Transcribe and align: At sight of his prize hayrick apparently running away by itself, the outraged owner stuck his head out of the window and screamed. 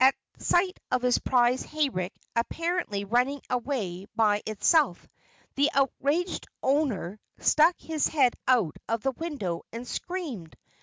At 0.00 0.14
sight 0.38 0.78
of 0.90 1.02
his 1.02 1.18
prize 1.18 1.62
hayrick 1.62 2.14
apparently 2.34 3.04
running 3.04 3.42
away 3.50 4.06
by 4.16 4.40
itself, 4.46 5.06
the 5.56 5.70
outraged 5.74 6.46
owner 6.62 7.20
stuck 7.38 7.78
his 7.78 8.06
head 8.06 8.32
out 8.48 8.78
of 8.88 9.02
the 9.02 9.12
window 9.12 9.60
and 9.74 9.86
screamed. 9.86 10.56